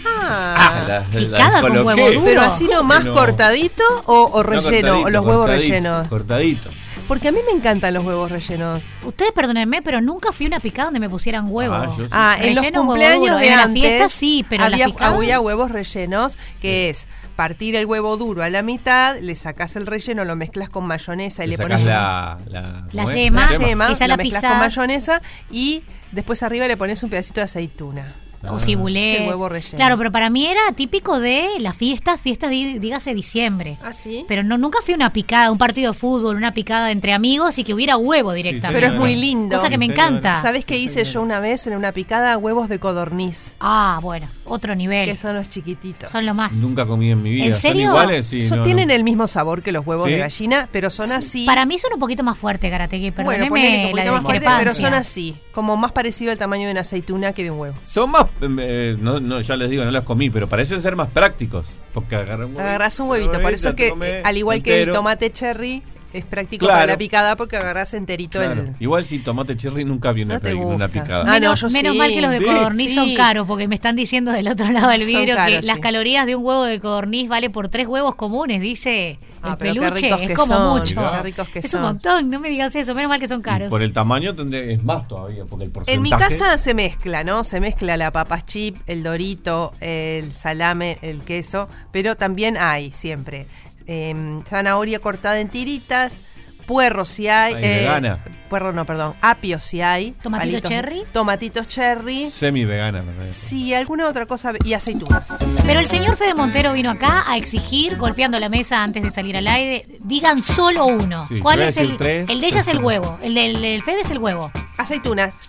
[0.05, 1.87] Ah, la- la picada con coloqué.
[2.03, 2.25] huevo duro.
[2.25, 3.15] Pero así ¿Cómo nomás no?
[3.15, 6.09] cortadito o, o No, relleno, o los huevos cortadito, rellenos.
[6.09, 6.71] Cortadito.
[7.09, 8.97] Porque a mí me encantan los huevos rellenos.
[9.05, 11.75] Ustedes perdónenme, pero nunca fui a una picada donde me pusieran huevo.
[11.75, 12.11] Ah, yo sí.
[12.11, 15.15] Ah, en los Relleno, cumpleaños de En la fiesta sí, pero había, las picadas...
[15.15, 17.07] había huevos rellenos, que es
[17.37, 21.45] partir el huevo duro a la mitad, le sacas el relleno, lo mezclas con mayonesa
[21.45, 24.59] y le, Le pones la, la, La yema, la yema, esa la la mezclas con
[24.59, 28.17] mayonesa y después arriba le pones un pedacito de aceituna.
[28.51, 29.19] O cibulet.
[29.23, 29.77] Sí, huevo relleno.
[29.77, 33.79] Claro, pero para mí era típico de las fiestas, fiestas, dígase diciembre.
[33.83, 34.25] ¿Ah, sí?
[34.29, 37.59] Pero no, nunca fui a una picada, un partido de fútbol, una picada entre amigos
[37.59, 38.81] y que hubiera huevo directamente.
[38.81, 39.57] Pero es muy lindo.
[39.57, 40.41] Cosa que me encanta.
[40.41, 42.37] ¿Sabes qué hice yo una vez en una picada?
[42.39, 43.57] Huevos de codorniz.
[43.61, 45.09] Ah, bueno, otro nivel.
[45.09, 46.11] Que son los chiquititos.
[46.11, 46.57] Son lo más.
[46.59, 47.47] Nunca comí en mi vida.
[47.47, 47.85] ¿En ¿Son serio?
[47.89, 48.27] iguales?
[48.27, 48.65] Sí, Son- no, no.
[48.67, 50.13] tienen el mismo sabor que los huevos ¿Sí?
[50.13, 51.47] de gallina, pero son así.
[51.47, 54.59] Para mí son un poquito más fuerte, Garategui, bueno, perdóneme un la más fuerte, discrepancia.
[54.59, 57.77] pero son así, como más parecido al tamaño de una aceituna que de un huevo.
[57.83, 61.09] Son más, eh, no, no, ya les digo, no los comí, pero parecen ser más
[61.11, 61.69] prácticos.
[61.95, 64.75] Porque agarran un huevo, Agarrás un huevito, por eso es que, eh, al igual que
[64.75, 64.95] el entero.
[64.95, 65.83] tomate cherry,
[66.17, 66.81] es práctico Claro.
[66.81, 68.63] para la picada porque agarrás enterito Claro.
[68.63, 68.75] el.
[68.81, 71.23] Igual si tomate cherry nunca vi una, No pe- una picada.
[71.23, 71.99] Ah, no, menos yo menos sí.
[71.99, 72.45] mal que los de Sí.
[72.45, 76.27] codorniz son caros, porque me están diciendo del otro lado del vidrio que las calorías
[76.27, 80.11] de un huevo de codorniz vale por tres huevos comunes, dice Ah, el peluche.
[80.25, 80.95] Es como son, mucho.
[80.97, 81.81] qué ricos que es son.
[81.83, 83.69] un montón, no me digas eso, menos mal que son caros.
[83.71, 85.95] Por el tamaño tendré, es más todavía, porque el porcentaje...
[85.97, 87.45] En mi casa se mezcla, ¿no?
[87.45, 93.47] Se mezcla la papas chip, el dorito, el salame, el queso, pero también hay siempre
[93.87, 96.21] eh, zanahoria cortada en tiritas,
[96.67, 97.55] puerro si hay.
[97.55, 98.25] Ay, vegana.
[98.49, 99.17] Puerro no, perdón.
[99.23, 100.13] Apio si hay.
[100.23, 101.03] ¿Tomatito cherry?
[101.13, 102.31] Tomatitos cherry.
[102.31, 103.33] Semi-vegana, me parece.
[103.33, 104.53] Sí, alguna otra cosa.
[104.65, 105.45] Y aceitunas.
[105.67, 109.37] Pero el señor Fede Montero vino acá a exigir, golpeando la mesa antes de salir
[109.37, 111.27] al aire, digan solo uno.
[111.27, 111.97] Sí, ¿Cuál es el?
[111.97, 112.29] tres.
[112.29, 114.53] El de ella es el huevo, el del, del Fede es el huevo.
[114.79, 115.41] Aceitunas.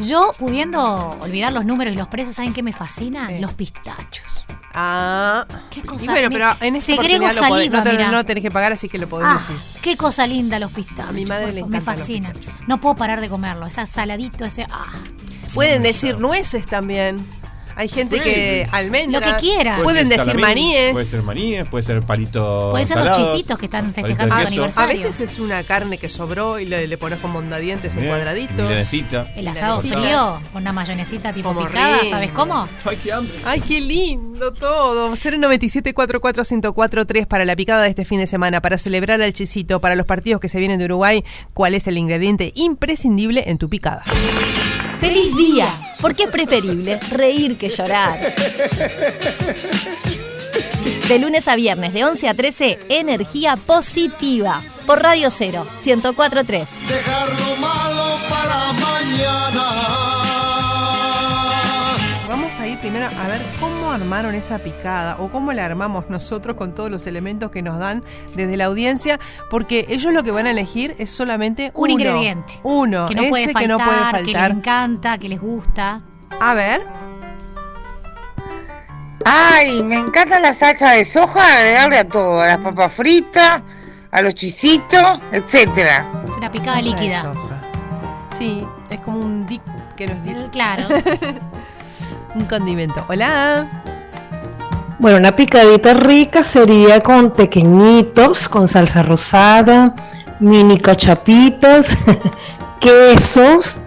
[0.00, 3.38] Yo, pudiendo olvidar los números y los precios, ¿saben qué me fascinan?
[3.42, 4.46] Los pistachos.
[4.74, 5.46] Ah.
[5.70, 6.04] Qué cosa.
[6.04, 8.72] Y bueno, pero en esta segrego oportunidad lo podés- no, te- no tenés que pagar,
[8.72, 9.56] así que lo podés Ah, decir.
[9.82, 11.10] qué cosa linda los pistachos.
[11.10, 12.32] A mi madre le Me los fascina.
[12.66, 13.66] No puedo parar de comerlo.
[13.66, 14.66] Esa saladito, ese.
[14.70, 14.86] Ah.
[15.54, 17.26] Pueden decir nueces también.
[17.76, 19.22] Hay gente que almendras.
[19.24, 19.76] Lo que quiera.
[19.76, 20.90] Puede Pueden decir salamín, maníes.
[20.92, 22.68] Puede ser maníes, puede ser palito.
[22.70, 26.08] Puede ser los chisitos que están festejando su queso, A veces es una carne que
[26.08, 28.56] sobró y le, le pones con mondadientes en cuadraditos.
[28.56, 29.32] milanesita.
[29.36, 30.00] El asado Milanesita.
[30.38, 31.98] frío con una mayonesita tipo Como picada.
[32.10, 32.68] ¿sabes cómo?
[32.84, 33.34] Ay, qué hambre.
[33.44, 35.10] Ay, qué lindo todo.
[35.14, 39.94] 097 44143 para la picada de este fin de semana, para celebrar al chisito, para
[39.96, 41.24] los partidos que se vienen de Uruguay.
[41.54, 44.02] ¿Cuál es el ingrediente imprescindible en tu picada?
[45.02, 45.68] ¡Feliz día!
[46.00, 48.20] Porque es preferible reír que llorar.
[51.08, 54.62] De lunes a viernes, de 11 a 13, energía positiva.
[54.86, 56.68] Por Radio 0, 1043.
[56.86, 60.01] Dejar lo malo para mañana.
[62.62, 66.76] A ir primero a ver cómo armaron esa picada o cómo la armamos nosotros con
[66.76, 68.04] todos los elementos que nos dan
[68.36, 69.18] desde la audiencia,
[69.50, 71.92] porque ellos lo que van a elegir es solamente Un uno.
[71.94, 72.54] ingrediente.
[72.62, 76.02] Uno, que no ese puede faltar, que no puede que les encanta, que les gusta.
[76.40, 76.86] A ver.
[79.24, 83.60] Ay, me encanta la salsa de soja, agregarle a todo, a las papas fritas,
[84.12, 86.06] a los chisitos, etcétera.
[86.28, 87.20] Es una picada Salsa de líquida.
[87.22, 87.60] soja.
[88.38, 89.62] Sí, es como un dip
[89.96, 90.50] que no es dip.
[90.50, 90.84] Claro.
[92.34, 93.04] un condimento.
[93.08, 93.82] Hola.
[94.98, 99.94] Bueno, una picadita rica sería con pequeñitos, con salsa rosada,
[100.38, 101.96] mini cachapitas,
[102.80, 103.80] quesos.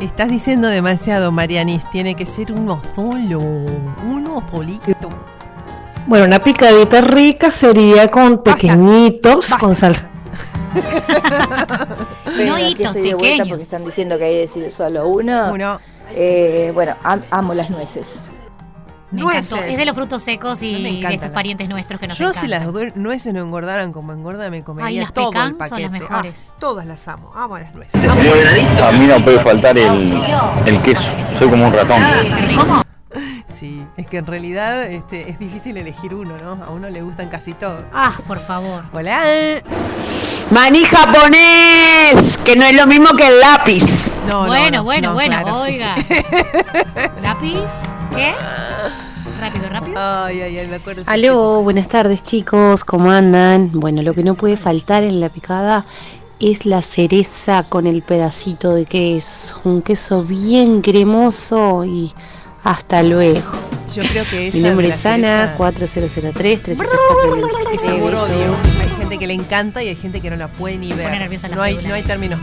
[0.00, 1.88] Estás diciendo demasiado, Marianis.
[1.90, 3.38] Tiene que ser uno solo.
[3.38, 5.10] Uno solito.
[6.06, 10.10] Bueno, una picadita rica sería con pequeñitos, con salsa.
[12.46, 13.48] No hitos estoy de vuelta pequeños.
[13.48, 15.50] porque están diciendo que hay que decir solo uno.
[15.52, 15.80] Uno.
[16.14, 18.04] Eh, bueno, am- amo las nueces.
[19.12, 19.50] Me Nueces.
[19.50, 19.68] encantó.
[19.72, 22.32] Es de los frutos secos y No de encantan estos parientes nuestros que nos Yo
[22.32, 22.92] si las encantan.
[23.02, 25.82] nueces no engordaran como engorda, me comería Ay, las todo pecan el son paquete.
[25.82, 26.48] las mejores.
[26.52, 27.32] Ah, todas las amo.
[27.34, 28.00] Amo las nueces.
[28.80, 30.22] A mí no puede faltar el,
[30.66, 31.10] el queso.
[31.38, 32.00] Soy como un ratón.
[32.56, 32.82] ¿Cómo?
[33.46, 36.64] Sí, es que en realidad este, es difícil elegir uno, ¿no?
[36.64, 37.84] A uno le gustan casi todos.
[37.92, 38.84] Ah, por favor.
[38.92, 39.60] Hola.
[40.50, 43.84] Maní japonés, que no es lo mismo que el lápiz.
[44.26, 45.96] No, no, bueno, no, bueno, no, bueno, claro, sí, oiga.
[47.22, 47.58] ¿Lápiz?
[48.14, 48.32] ¿Qué?
[49.40, 49.96] Rápido, rápido.
[49.98, 51.04] Ay, ay, ay, me acuerdo.
[51.04, 53.70] sí, Aló, buenas tardes chicos, ¿cómo andan?
[53.72, 55.84] Bueno, lo que no puede faltar en la picada
[56.38, 62.12] es la cereza con el pedacito de queso, un queso bien cremoso y
[62.64, 63.40] hasta luego.
[63.94, 68.56] Yo creo que esa Mi nombre es Ana, cereza- 4003 Es 374 amor-odio.
[68.80, 71.06] Hay gente que le encanta y hay gente que no la puede ni ver.
[71.06, 72.38] pone nerviosa la no, hay, no hay términos.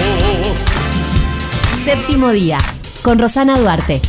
[1.84, 2.60] Séptimo día,
[3.04, 4.00] con Rosana Duarte.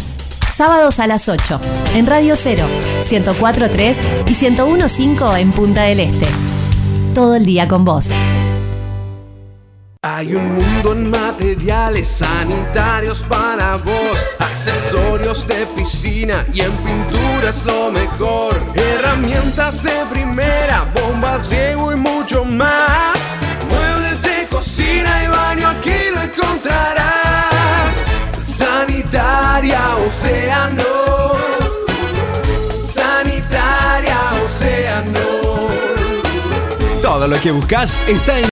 [0.62, 1.60] Sábados a las 8,
[1.96, 2.68] en Radio 0,
[3.10, 6.28] 1043 y 1015 en Punta del Este.
[7.16, 8.10] todo el día con vos.
[10.02, 17.64] Hay un mundo en materiales sanitarios para vos, accesorios de piscina y en pintura es
[17.64, 18.62] lo mejor.
[18.76, 23.18] Herramientas de primera, bombas, riego y mucho más.
[30.04, 30.82] Océano.
[32.80, 35.20] Sanitaria Océano.
[37.00, 38.40] Todo lo que buscas está en